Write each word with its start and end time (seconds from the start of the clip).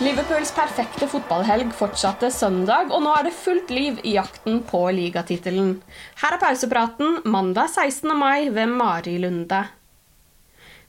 Liverpools 0.00 0.48
perfekte 0.56 1.04
fotballhelg 1.12 1.74
fortsatte 1.76 2.30
søndag, 2.32 2.88
og 2.88 3.02
nå 3.04 3.10
er 3.18 3.26
det 3.26 3.34
fullt 3.36 3.68
liv 3.68 3.98
i 4.00 4.14
jakten 4.14 4.62
på 4.64 4.80
ligatittelen. 4.96 5.74
Her 6.22 6.38
er 6.38 6.40
pausepraten 6.40 7.18
mandag 7.28 7.68
16. 7.68 8.08
mai 8.16 8.48
ved 8.48 8.72
Mari 8.78 9.18
Lunde. 9.20 9.58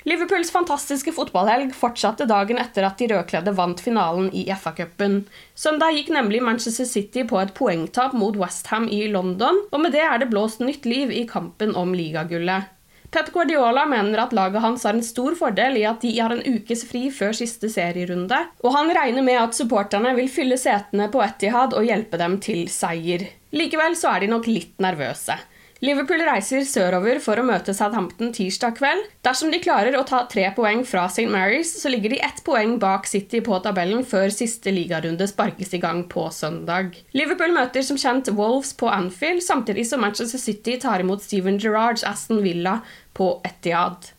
Liverpools 0.08 0.53
fantastiske 0.56 1.12
fotballhelg 1.12 1.76
fortsatte 1.76 2.23
dagen 2.30 2.64
etter 2.64 2.88
at 2.88 3.03
de 3.03 3.12
rødkledde 3.12 3.52
vant 3.59 3.84
finalen 3.84 4.31
i 4.31 4.45
FA-cupen. 4.56 5.25
Søndag 5.59 6.00
gikk 6.00 6.16
nemlig 6.16 6.40
Manchester 6.48 6.88
City 6.88 7.28
på 7.28 7.44
et 7.44 7.52
poengtap 7.58 8.16
mot 8.16 8.40
Westham 8.40 8.88
i 8.88 9.09
London, 9.12 9.66
og 9.75 9.84
med 9.84 9.92
det 9.92 10.08
er 10.08 10.23
det 10.23 10.31
blåst 10.31 10.64
nytt 10.64 10.88
liv 10.88 11.12
i 11.12 11.28
kampen 11.28 11.75
om 11.75 11.92
ligagullet. 11.92 12.72
Pep 13.12 13.28
Guardiola 13.34 13.84
mener 13.86 14.22
at 14.23 14.31
laget 14.31 14.62
hans 14.64 14.86
har 14.88 14.95
en 14.95 15.04
stor 15.04 15.36
fordel 15.36 15.76
i 15.81 15.84
at 15.84 16.00
de 16.00 16.14
har 16.16 16.31
en 16.31 16.45
ukes 16.48 16.86
fri 16.88 17.09
før 17.12 17.36
siste 17.36 17.68
serierunde, 17.68 18.38
og 18.64 18.72
han 18.72 18.92
regner 18.95 19.26
med 19.26 19.36
at 19.36 19.58
supporterne 19.58 20.14
vil 20.16 20.30
fylle 20.31 20.56
setene 20.59 21.09
på 21.12 21.20
Etihad 21.26 21.76
og 21.76 21.90
hjelpe 21.90 22.20
dem 22.22 22.38
til 22.40 22.70
seier. 22.72 23.28
Likevel 23.52 23.98
så 24.00 24.14
er 24.14 24.23
de 24.23 24.31
nok 24.31 24.47
litt 24.47 24.80
nervøse. 24.80 25.36
Liverpool 25.81 26.22
reiser 26.22 26.62
sørover 26.69 27.18
for 27.25 27.42
å 27.42 27.46
møte 27.46 27.74
Southampton 27.74 28.30
tirsdag 28.38 28.75
kveld. 28.78 29.08
Dersom 29.25 29.50
de 29.50 29.58
klarer 29.64 29.96
å 29.97 30.03
ta 30.06 30.19
tre 30.30 30.44
poeng 30.53 30.84
fra 30.86 31.08
St. 31.09 31.25
Mary's, 31.34 31.72
så 31.81 31.90
ligger 31.90 32.14
de 32.14 32.19
ett 32.22 32.44
poeng 32.46 32.75
bak 32.81 33.09
City 33.09 33.42
på 33.42 33.58
tabellen 33.66 34.06
før 34.06 34.30
siste 34.30 34.69
ligarunde 34.75 35.25
sparkes 35.25 35.74
i 35.74 35.81
gang 35.81 36.03
på 36.12 36.28
søndag. 36.30 36.94
Liverpool 37.18 37.58
møter 37.58 37.81
som 37.88 37.97
kjent 37.97 38.30
Wolves 38.38 38.75
på 38.78 38.94
Anfield, 38.94 39.42
samtidig 39.42 39.88
som 39.90 40.06
Manchester 40.06 40.46
City 40.46 40.78
tar 40.86 41.02
imot 41.02 41.25
Steven 41.25 41.58
Gerrards 41.58 42.06
Aston 42.06 42.46
Villa 42.46 42.84
på 43.18 43.34
Etihad. 43.50 44.13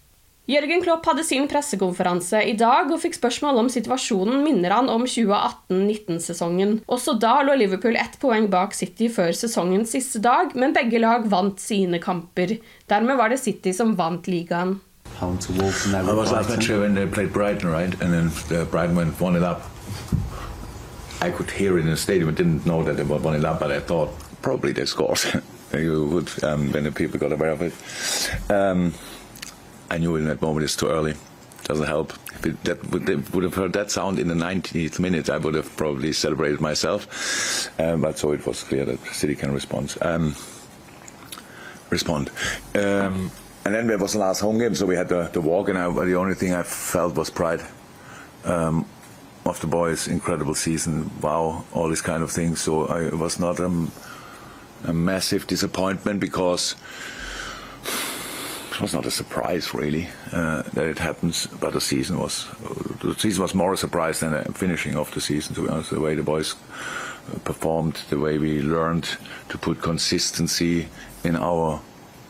Jørgen 0.53 0.83
Klopp 0.85 1.07
hadde 1.09 1.23
sin 1.25 1.47
pressekonferanse 1.49 2.43
i 2.45 2.53
dag 2.59 2.91
og 2.93 2.99
fikk 3.01 3.15
spørsmål 3.17 3.61
om 3.63 3.69
situasjonen 3.73 4.43
minner 4.45 4.75
han 4.75 4.91
om 4.93 5.07
2018-19-sesongen. 5.09 6.75
Også 6.93 7.15
da 7.23 7.39
lå 7.47 7.55
Liverpool 7.57 7.97
ett 7.97 8.19
poeng 8.21 8.51
bak 8.53 8.77
City 8.77 9.09
før 9.12 9.33
sesongens 9.39 9.95
siste 9.95 10.21
dag, 10.21 10.53
men 10.59 10.75
begge 10.77 11.01
lag 11.01 11.25
vant 11.33 11.62
sine 11.62 12.03
kamper. 12.03 12.59
Dermed 12.91 13.17
var 13.21 13.33
det 13.33 13.41
City 13.41 13.73
som 13.73 13.95
vant 13.97 14.29
ligaen. 14.29 14.81
Home 15.23 15.39
to 15.39 15.55
Wolves 15.57 15.87
and 15.87 15.97
I 15.97 16.12
was 16.12 16.33
last 16.33 16.51
match 16.51 16.69
when 16.69 16.95
they 16.95 17.07
played 17.07 17.33
Brighton, 17.33 17.71
right? 17.71 17.95
And 18.03 18.12
then 18.12 18.29
uh, 18.51 18.67
Brighton 18.67 18.97
went 18.97 19.21
one 19.21 19.37
it 19.37 19.43
up. 19.43 19.62
I 21.23 21.31
could 21.31 21.51
hear 21.51 21.79
it 21.79 21.87
in 21.87 21.91
the 21.91 21.97
stadium. 21.97 22.29
I 22.29 22.33
didn't 22.33 22.67
know 22.67 22.83
that 22.83 22.97
they 22.97 23.05
were 23.05 23.19
one 23.19 23.39
it 23.39 23.45
up, 23.45 23.61
but 23.61 23.71
I 23.71 23.81
thought 23.81 24.11
probably 24.43 24.73
they 24.73 24.85
scored. 24.85 25.21
you 25.73 26.09
would 26.12 26.45
um, 26.45 26.73
when 26.73 26.85
the 26.85 26.93
people 26.93 27.19
got 27.19 27.33
aware 27.33 27.51
of 27.51 27.62
it. 27.62 27.73
Um, 28.51 28.93
I 29.93 29.99
knew 29.99 30.17
in 30.17 30.25
that 30.25 30.41
moment 30.41 30.65
it's 30.65 30.75
too 30.75 30.89
early. 30.89 31.15
Doesn't 31.65 31.87
help. 31.87 32.15
If 32.37 32.47
it, 32.47 32.65
that 32.65 32.91
would, 32.91 33.35
would, 33.35 33.45
have 33.45 33.55
heard 33.55 33.75
that 33.75 33.91
sound 33.91 34.19
in 34.19 34.27
the 34.27 34.35
90th 34.35 34.99
minute, 34.99 35.29
I 35.29 35.37
would 35.37 35.55
have 35.55 35.77
probably 35.77 36.15
celebrated 36.15 36.63
myself. 36.63 37.69
Um, 37.79 38.01
but 38.01 38.19
so 38.19 38.33
it 38.33 38.47
was 38.47 38.63
clear 38.63 38.87
that 38.87 38.99
City 39.13 39.35
can 39.35 39.53
respond. 39.53 39.95
Um, 40.01 40.35
respond. 41.91 42.31
Um, 42.75 43.31
and 43.67 43.75
then 43.75 43.87
there 43.87 43.99
was 43.99 44.15
the 44.15 44.19
last 44.19 44.41
home 44.41 44.59
game, 44.59 44.75
so 44.75 44.87
we 44.87 44.97
had 44.97 45.11
the, 45.11 45.29
the 45.31 45.43
walk, 45.43 45.69
and 45.69 45.77
I, 45.77 45.93
the 46.05 46.17
only 46.17 46.35
thing 46.35 46.55
I 46.55 46.63
felt 46.63 47.15
was 47.15 47.29
pride 47.29 47.61
um, 48.45 48.87
of 49.45 49.61
the 49.61 49.67
boys. 49.67 50.09
Incredible 50.09 50.55
season, 50.55 51.11
wow, 51.21 51.65
all 51.75 51.89
these 51.91 52.01
kind 52.01 52.23
of 52.23 52.33
things. 52.33 52.63
So 52.63 52.87
I, 52.87 53.05
it 53.05 53.19
was 53.19 53.39
not 53.39 53.61
a 53.61 54.93
massive 54.93 55.47
disappointment 55.47 56.19
because 56.19 56.77
was 58.82 58.93
not 58.93 59.06
a 59.06 59.10
surprise 59.10 59.72
really 59.72 60.09
uh, 60.32 60.62
that 60.75 60.84
it 60.87 60.98
happens, 60.98 61.47
but 61.47 61.72
the 61.72 61.81
season 61.81 62.19
was 62.19 62.48
the 63.00 63.15
season 63.15 63.43
was 63.43 63.54
more 63.54 63.72
a 63.72 63.76
surprise 63.76 64.20
than 64.20 64.34
a 64.34 64.44
finishing 64.53 64.97
of 64.97 65.10
the 65.15 65.20
season. 65.20 65.54
To 65.54 65.62
be 65.62 65.69
honest, 65.69 65.91
the 65.91 66.00
way 66.00 66.16
the 66.16 66.22
boys 66.25 66.56
performed, 67.44 67.94
the 68.10 68.19
way 68.19 68.38
we 68.38 68.60
learned 68.60 69.09
to 69.48 69.56
put 69.56 69.81
consistency 69.81 70.88
in 71.22 71.37
our 71.37 71.81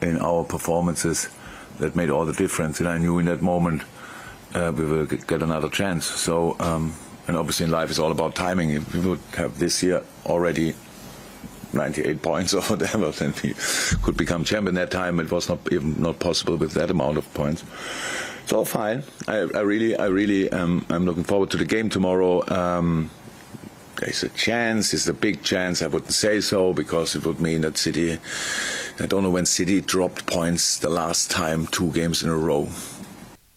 in 0.03 0.19
our 0.19 0.45
performances, 0.45 1.31
that 1.79 1.97
made 1.97 2.11
all 2.11 2.27
the 2.27 2.35
difference. 2.35 2.81
And 2.81 2.89
I 2.89 2.99
knew 2.99 3.19
in 3.19 3.27
that 3.27 3.41
moment 3.41 3.83
uh, 4.55 4.73
we 4.77 4.85
will 4.85 5.07
get 5.07 5.43
another 5.43 5.71
chance. 5.71 6.05
So, 6.05 6.57
um, 6.61 6.95
and 7.27 7.37
obviously 7.37 7.65
in 7.65 7.73
life 7.73 7.89
it's 7.89 7.99
all 7.99 8.13
about 8.13 8.35
timing. 8.35 8.71
If 8.71 8.95
we 8.95 9.01
would 9.01 9.21
have 9.37 9.59
this 9.59 9.83
year 9.83 10.03
already 10.27 10.75
98 11.75 12.23
points 12.23 12.55
or 12.55 12.63
whatever, 12.63 13.11
then 13.11 13.35
we 13.43 13.55
could 14.03 14.17
become 14.17 14.45
champion. 14.45 14.75
That 14.75 14.91
time 14.91 15.21
it 15.21 15.31
was 15.31 15.49
not 15.49 15.61
even 15.71 16.01
not 16.01 16.19
possible 16.19 16.57
with 16.57 16.73
that 16.73 16.91
amount 16.91 17.19
of 17.19 17.35
points. 17.35 17.65
So 18.47 18.65
fine. 18.65 19.05
I, 19.29 19.37
I 19.55 19.61
really, 19.61 19.97
I 19.97 20.07
really, 20.07 20.51
um, 20.51 20.85
I'm 20.91 21.07
looking 21.07 21.25
forward 21.25 21.51
to 21.51 21.57
the 21.57 21.65
game 21.65 21.89
tomorrow. 21.89 22.45
Um, 22.53 23.11
there's 23.97 24.23
a 24.25 24.29
chance. 24.31 24.93
It's 24.93 25.07
a 25.07 25.15
big 25.15 25.43
chance. 25.43 25.81
I 25.81 25.87
wouldn't 25.87 26.13
say 26.13 26.41
so 26.41 26.73
because 26.73 27.15
it 27.15 27.25
would 27.25 27.41
mean 27.41 27.61
that 27.61 27.79
City. 27.79 28.19
I 28.99 29.07
don't 29.07 29.23
know 29.23 29.31
when 29.31 29.47
City 29.47 29.81
dropped 29.81 30.27
points 30.27 30.79
the 30.79 30.91
last 30.91 31.31
time 31.31 31.67
two 31.69 31.93
games 31.93 32.23
in 32.23 32.29
a 32.29 32.37
row. 32.37 32.69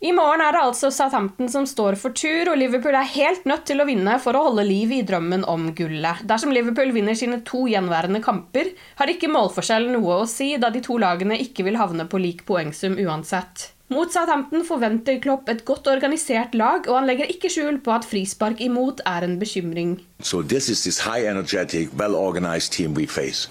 I 0.06 0.12
morgen 0.14 0.42
er 0.44 0.54
det 0.54 0.60
altså 0.62 0.92
Southampton 0.94 1.48
som 1.50 1.64
står 1.66 1.96
for 1.98 2.14
tur, 2.14 2.52
og 2.52 2.60
Liverpool 2.60 2.94
er 2.94 3.08
helt 3.10 3.48
nødt 3.50 3.64
til 3.66 3.80
å 3.82 3.88
vinne 3.88 4.20
for 4.22 4.38
å 4.38 4.44
holde 4.52 4.66
liv 4.68 4.92
i 4.94 5.00
drømmen 5.08 5.46
om 5.50 5.72
gullet. 5.74 6.20
Dersom 6.30 6.52
Liverpool 6.54 6.92
vinner 6.94 7.18
sine 7.18 7.40
to 7.48 7.64
gjenværende 7.72 8.22
kamper, 8.22 8.70
har 9.00 9.10
ikke 9.10 9.32
målforskjellen 9.34 9.96
noe 9.98 10.20
å 10.20 10.28
si, 10.30 10.52
da 10.62 10.70
de 10.70 10.84
to 10.86 11.00
lagene 11.02 11.40
ikke 11.42 11.66
vil 11.66 11.80
havne 11.82 12.06
på 12.12 12.22
lik 12.22 12.44
poengsum 12.46 13.00
uansett. 13.02 13.72
Mot 13.96 14.14
Southampton 14.14 14.62
forventer 14.68 15.18
Klopp 15.24 15.50
et 15.50 15.64
godt 15.66 15.90
organisert 15.90 16.54
lag, 16.54 16.86
og 16.86 17.00
han 17.00 17.10
legger 17.10 17.32
ikke 17.32 17.50
skjul 17.54 17.80
på 17.82 17.96
at 17.96 18.06
frispark 18.06 18.62
imot 18.62 19.02
er 19.10 19.26
en 19.26 19.40
bekymring. 19.42 19.96
So 20.22 20.44
this 20.44 20.70
is 20.70 20.84
this 20.84 21.00
high 21.08 21.26
energetic, 21.26 21.90
well 21.98 22.14
organized 22.14 22.74
team 22.74 22.94
we 22.94 23.08
face. 23.08 23.48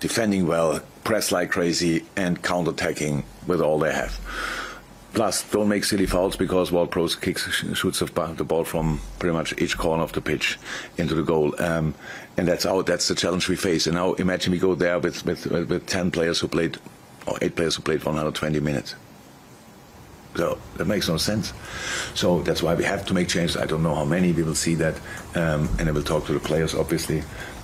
Defending 0.00 0.48
well, 0.50 0.80
press 1.04 1.30
like 1.30 1.54
crazy 1.54 2.02
and 2.16 2.42
counterattacking 2.42 3.22
with 3.46 3.60
all 3.60 3.78
they 3.78 3.92
have. 3.94 4.18
Plus, 5.12 5.42
don't 5.50 5.68
make 5.68 5.84
silly 5.84 6.06
fouls 6.06 6.36
because 6.36 6.72
Ward 6.72 6.90
Prowse 6.90 7.14
kicks, 7.14 7.42
shoots 7.74 7.98
the 7.98 8.44
ball 8.44 8.64
from 8.64 8.98
pretty 9.18 9.34
much 9.34 9.52
each 9.60 9.76
corner 9.76 10.02
of 10.02 10.12
the 10.12 10.22
pitch 10.22 10.58
into 10.96 11.14
the 11.14 11.22
goal, 11.22 11.54
um, 11.62 11.94
and 12.38 12.48
that's. 12.48 12.64
That's 12.64 13.08
the 13.08 13.14
challenge 13.14 13.48
we 13.48 13.56
face. 13.56 13.86
And 13.86 13.96
now 13.96 14.14
imagine 14.14 14.52
we 14.52 14.58
go 14.58 14.74
there 14.74 14.98
with 14.98 15.24
with 15.26 15.46
with 15.46 15.86
ten 15.86 16.10
players 16.10 16.40
who 16.40 16.48
played, 16.48 16.78
or 17.26 17.36
eight 17.42 17.56
players 17.56 17.76
who 17.76 17.82
played 17.82 18.02
120 18.02 18.60
minutes. 18.60 18.94
So 20.34 20.58
that 20.76 20.86
makes 20.86 21.08
no 21.08 21.18
sense. 21.18 21.52
So 22.14 22.40
that's 22.42 22.62
why 22.62 22.74
we 22.74 22.84
have 22.84 23.04
to 23.06 23.14
make 23.14 23.28
changes. 23.28 23.58
I 23.58 23.66
don't 23.66 23.82
know 23.82 23.94
how 23.94 24.06
many 24.06 24.32
we 24.32 24.42
will 24.42 24.54
see 24.54 24.74
that, 24.76 24.96
um, 25.34 25.68
and 25.78 25.88
I 25.88 25.92
will 25.92 26.02
talk 26.02 26.24
to 26.26 26.32
the 26.32 26.40
players, 26.40 26.74
obviously. 26.74 27.22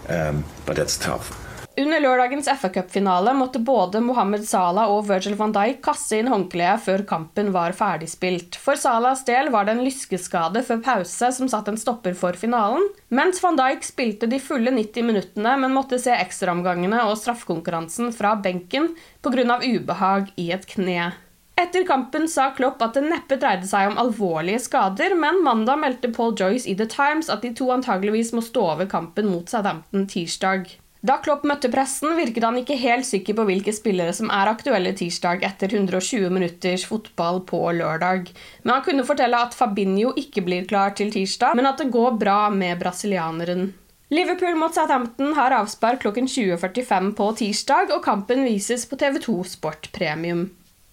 Um, 0.08 0.44
but 0.66 0.76
that's 0.76 0.98
tough. 0.98 1.47
Under 1.78 2.00
lørdagens 2.02 2.48
FA 2.58 2.69
Cup-finale 2.75 3.30
måtte 3.38 3.60
både 3.62 4.00
Mohammed 4.02 4.42
Salah 4.48 4.90
og 4.90 5.04
Virgil 5.06 5.36
van 5.38 5.52
Dijk 5.54 5.76
kaste 5.86 6.16
inn 6.19 6.30
håndkleet 6.32 6.82
før 6.82 7.04
kampen 7.06 7.52
var 7.54 7.76
ferdigspilt. 7.78 8.56
For 8.58 8.75
Salahs 8.75 9.22
del 9.28 9.52
var 9.54 9.69
det 9.69 9.76
en 9.76 9.84
lyskeskade 9.86 10.64
før 10.66 10.80
pause 10.82 11.28
som 11.36 11.50
satt 11.52 11.70
en 11.70 11.78
stopper 11.78 12.16
for 12.19 12.34
finalen, 12.40 12.88
mens 13.14 13.38
van 13.44 13.60
Dijk 13.60 13.86
spilte 13.86 14.26
de 14.26 14.40
fulle 14.42 14.72
90 14.75 15.06
minuttene, 15.06 15.52
men 15.62 15.76
måtte 15.76 16.00
se 16.02 16.16
ekstraomgangene 16.16 17.04
og 17.06 17.14
straffekonkurransen 17.20 18.10
fra 18.16 18.34
benken 18.34 18.90
pga. 19.22 19.60
ubehag 19.62 20.34
i 20.34 20.50
et 20.50 20.66
kne. 20.66 21.12
Etter 21.58 21.86
kampen 21.86 22.26
sa 22.26 22.48
Klopp 22.58 22.82
at 22.82 22.98
det 22.98 23.04
neppe 23.06 23.38
dreide 23.38 23.70
seg 23.70 23.92
om 23.92 24.02
alvorlige 24.02 24.64
skader, 24.66 25.14
men 25.14 25.44
mandag 25.46 25.78
meldte 25.78 26.10
Paul 26.10 26.34
Joyce 26.34 26.66
i 26.66 26.74
The 26.74 26.90
Times 26.90 27.31
at 27.31 27.46
de 27.46 27.54
to 27.54 27.70
antageligvis 27.70 28.34
må 28.34 28.42
stå 28.42 28.66
over 28.74 28.90
kampen 28.90 29.31
mot 29.31 29.46
Southampton 29.46 30.10
tirsdag. 30.10 30.74
Da 30.98 31.20
Klopp 31.22 31.44
møtte 31.46 31.68
pressen, 31.70 32.16
virket 32.18 32.42
han 32.42 32.56
ikke 32.58 32.74
helt 32.80 33.06
sikker 33.06 33.36
på 33.38 33.44
hvilke 33.46 33.70
spillere 33.74 34.10
som 34.16 34.32
er 34.34 34.50
aktuelle 34.50 34.90
tirsdag 34.98 35.44
etter 35.46 35.70
120 35.70 36.26
minutters 36.34 36.86
fotball 36.90 37.44
på 37.46 37.60
lørdag. 37.78 38.32
Men 38.64 38.74
han 38.74 38.82
kunne 38.86 39.06
fortelle 39.06 39.38
at 39.38 39.54
Fabinho 39.54 40.10
ikke 40.18 40.42
blir 40.48 40.66
klar 40.66 40.96
til 40.98 41.12
tirsdag, 41.14 41.54
men 41.54 41.70
at 41.70 41.78
det 41.78 41.92
går 41.94 42.18
bra 42.18 42.40
med 42.50 42.82
brasilianeren. 42.82 43.70
Liverpool 44.10 44.56
mot 44.58 44.74
Southampton 44.74 45.34
har 45.36 45.54
avspark 45.54 46.02
klokken 46.02 46.26
20.45 46.26 47.12
på 47.14 47.32
tirsdag, 47.44 47.92
og 47.94 48.02
kampen 48.02 48.42
vises 48.48 48.88
på 48.88 48.98
TV2 48.98 49.42
Sport 49.54 49.92
Premium. 49.94 50.48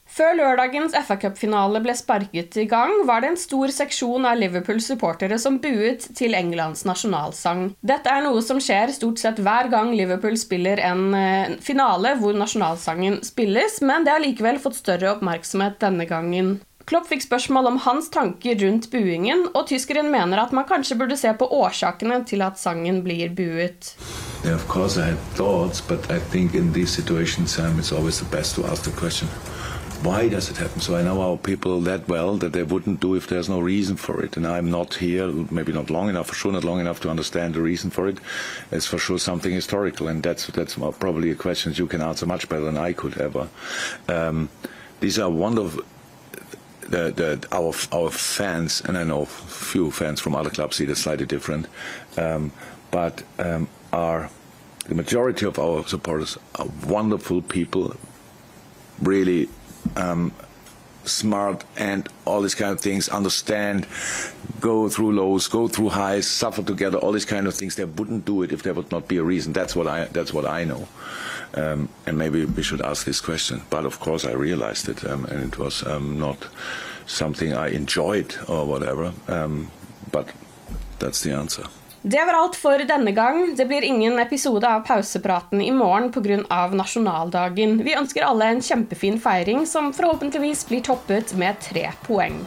Før 0.05 0.35
lørdagens 0.37 0.93
FA 1.07 1.15
Cup-finale 1.19 1.79
ble 1.83 1.93
sparket 1.97 2.55
i 2.61 2.67
gang, 2.69 2.91
var 3.09 3.23
det 3.23 3.31
en 3.31 3.39
stor 3.41 3.71
seksjon 3.73 4.27
av 4.29 4.37
Liverpools 4.37 4.85
supportere 4.91 5.39
som 5.41 5.57
buet 5.63 6.05
til 6.15 6.37
Englands 6.37 6.85
nasjonalsang. 6.85 7.71
Dette 7.81 8.13
er 8.13 8.21
noe 8.23 8.43
som 8.45 8.61
skjer 8.61 8.93
stort 8.93 9.19
sett 9.19 9.41
hver 9.41 9.71
gang 9.73 9.95
Liverpool 9.97 10.37
spiller 10.39 10.79
en 10.85 11.09
eh, 11.17 11.57
finale 11.65 12.13
hvor 12.21 12.37
nasjonalsangen 12.37 13.23
spilles, 13.25 13.81
men 13.81 14.05
det 14.05 14.13
har 14.13 14.23
likevel 14.23 14.61
fått 14.61 14.77
større 14.77 15.15
oppmerksomhet 15.15 15.81
denne 15.81 16.05
gangen. 16.07 16.59
Klopp 16.85 17.07
fikk 17.09 17.23
spørsmål 17.25 17.71
om 17.71 17.81
hans 17.81 18.11
tanker 18.13 18.59
rundt 18.61 18.91
buingen, 18.93 19.47
og 19.57 19.65
tyskeren 19.71 20.11
mener 20.13 20.37
at 20.43 20.53
man 20.53 20.67
kanskje 20.69 20.99
burde 20.99 21.17
se 21.17 21.33
på 21.33 21.49
årsakene 21.49 22.21
til 22.29 22.45
at 22.45 22.61
sangen 22.61 23.01
blir 23.03 23.33
buet. 23.33 23.95
Yeah, 24.45 24.53
of 24.53 24.67
course 24.69 25.01
I 25.01 25.09
had 25.09 25.33
thoughts, 25.33 25.81
but 25.81 26.05
I 26.11 26.19
think 26.19 26.53
in 26.53 26.71
these 26.73 26.93
situations 26.93 27.57
um, 27.57 27.79
it's 27.79 27.91
always 27.91 28.19
the 28.19 28.29
best 28.29 28.53
to 28.55 28.65
ask 28.69 28.83
the 28.83 28.91
why 30.05 30.29
does 30.29 30.51
it 30.51 30.57
happen? 30.57 30.81
So 30.81 30.95
I 30.95 31.01
know 31.01 31.19
our 31.21 31.37
people 31.37 31.81
that 31.81 32.07
well 32.07 32.37
that 32.37 32.53
they 32.53 32.61
wouldn't 32.61 32.99
do 32.99 33.15
if 33.15 33.27
there's 33.27 33.49
no 33.49 33.59
reason 33.59 33.95
for 33.95 34.23
it. 34.23 34.37
And 34.37 34.45
I'm 34.45 34.69
not 34.69 34.93
here, 34.93 35.27
maybe 35.49 35.73
not 35.73 35.89
long 35.89 36.09
enough, 36.09 36.27
for 36.27 36.35
sure 36.35 36.51
not 36.51 36.63
long 36.63 36.79
enough 36.79 36.99
to 37.01 37.09
understand 37.09 37.55
the 37.55 37.61
reason 37.61 37.89
for 37.89 38.07
it. 38.07 38.19
It's 38.71 38.85
for 38.85 38.99
sure 38.99 39.17
something 39.17 39.51
historical, 39.51 40.07
and 40.07 40.21
that's 40.21 40.45
that's 40.47 40.75
probably 40.75 41.31
a 41.31 41.35
question 41.35 41.73
you 41.73 41.87
can 41.87 42.01
answer 42.01 42.27
much 42.27 42.47
better 42.47 42.65
than 42.65 42.77
I 42.77 42.93
could 42.93 43.17
ever. 43.17 43.49
Um, 44.07 44.49
these 44.99 45.17
are 45.17 45.29
wonderful. 45.29 45.83
The, 46.81 47.11
the, 47.11 47.47
our 47.51 47.73
our 47.91 48.11
fans, 48.11 48.81
and 48.85 48.95
I 48.97 49.03
know 49.03 49.25
few 49.25 49.89
fans 49.89 50.21
from 50.21 50.35
other 50.35 50.51
clubs 50.51 50.75
see 50.75 50.85
it 50.85 50.95
slightly 50.95 51.25
different, 51.25 51.65
um, 52.15 52.51
but 52.91 53.23
um, 53.39 53.67
are 53.91 54.29
the 54.87 54.93
majority 54.93 55.47
of 55.47 55.57
our 55.57 55.87
supporters 55.87 56.37
are 56.59 56.67
wonderful 56.85 57.41
people, 57.41 57.95
really 59.01 59.49
um, 59.95 60.31
smart 61.03 61.63
and 61.77 62.07
all 62.25 62.41
these 62.41 62.55
kind 62.55 62.71
of 62.71 62.79
things, 62.81 63.09
understand, 63.09 63.87
go 64.59 64.89
through 64.89 65.13
lows, 65.13 65.47
go 65.47 65.67
through 65.67 65.89
highs, 65.89 66.27
suffer 66.27 66.63
together, 66.63 66.97
all 66.97 67.11
these 67.11 67.25
kind 67.25 67.47
of 67.47 67.53
things. 67.53 67.75
They 67.75 67.85
wouldn't 67.85 68.25
do 68.25 68.43
it 68.43 68.51
if 68.51 68.63
there 68.63 68.73
would 68.73 68.91
not 68.91 69.07
be 69.07 69.17
a 69.17 69.23
reason. 69.23 69.53
That's 69.53 69.75
what 69.75 69.87
I 69.87 70.05
that's 70.05 70.33
what 70.33 70.45
I 70.45 70.63
know. 70.63 70.87
Um, 71.53 71.89
and 72.05 72.17
maybe 72.17 72.45
we 72.45 72.63
should 72.63 72.81
ask 72.81 73.05
this 73.05 73.21
question. 73.21 73.61
But 73.69 73.85
of 73.85 73.99
course, 73.99 74.25
I 74.25 74.33
realized 74.33 74.89
it, 74.89 75.05
um, 75.05 75.25
and 75.25 75.53
it 75.53 75.57
was 75.57 75.85
um, 75.85 76.19
not 76.19 76.47
something 77.05 77.53
I 77.53 77.69
enjoyed 77.69 78.35
or 78.47 78.65
whatever. 78.65 79.13
Um, 79.27 79.71
but 80.11 80.29
that's 80.99 81.21
the 81.21 81.31
answer. 81.31 81.63
Det 82.07 82.25
var 82.25 82.33
alt 82.33 82.55
for 82.55 82.77
denne 82.77 83.11
gang. 83.11 83.55
Det 83.57 83.65
blir 83.65 83.81
ingen 83.81 84.19
episode 84.19 84.69
av 84.69 84.83
pausepraten 84.85 85.61
i 85.61 85.71
morgen 85.71 86.11
pga. 86.11 86.67
nasjonaldagen. 86.67 87.79
Vi 87.83 87.95
ønsker 87.97 88.21
alle 88.21 88.45
en 88.45 88.61
kjempefin 88.61 89.17
feiring 89.19 89.65
som 89.65 89.89
forhåpentligvis 89.93 90.67
blir 90.69 90.85
toppet 90.85 91.33
med 91.33 91.57
tre 91.59 91.89
poeng. 92.05 92.37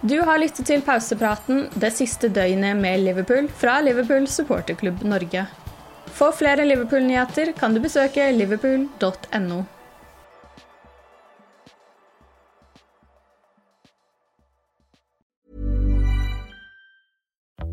Du 0.00 0.20
har 0.20 0.38
lyttet 0.38 0.70
til 0.70 0.86
pausepraten 0.86 1.66
det 1.74 1.90
siste 1.98 2.28
døgnet 2.28 2.78
med 2.78 3.02
Liverpool 3.02 3.48
fra 3.48 3.80
Liverpool 3.82 4.28
supporterklubb 4.30 5.02
Norge. 5.02 5.48
For 6.06 6.30
flere 6.30 6.64
Liverpool-nyheter 6.64 7.56
kan 7.58 7.74
du 7.74 7.82
besøke 7.82 8.30
liverpool.no. 8.38 9.64